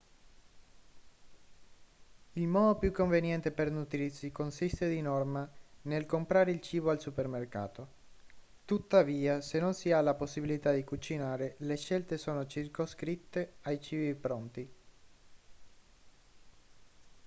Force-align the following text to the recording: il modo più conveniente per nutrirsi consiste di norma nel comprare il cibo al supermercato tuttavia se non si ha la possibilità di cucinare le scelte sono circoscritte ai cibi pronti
il 2.33 2.47
modo 2.47 2.79
più 2.79 2.91
conveniente 2.91 3.51
per 3.51 3.69
nutrirsi 3.69 4.31
consiste 4.31 4.89
di 4.89 4.99
norma 4.99 5.47
nel 5.83 6.07
comprare 6.07 6.49
il 6.49 6.59
cibo 6.59 6.89
al 6.89 6.99
supermercato 6.99 7.87
tuttavia 8.65 9.41
se 9.41 9.59
non 9.59 9.75
si 9.75 9.91
ha 9.91 10.01
la 10.01 10.15
possibilità 10.15 10.71
di 10.71 10.83
cucinare 10.83 11.53
le 11.59 11.77
scelte 11.77 12.17
sono 12.17 12.47
circoscritte 12.47 13.57
ai 13.61 13.79
cibi 13.79 14.15
pronti 14.15 14.71